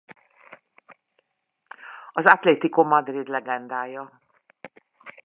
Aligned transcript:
Az 2.11 2.25
Atlético 2.25 2.83
Madrid 2.83 3.27
legendája. 3.27 4.21